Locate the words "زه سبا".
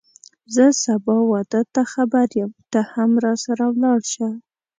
0.55-1.17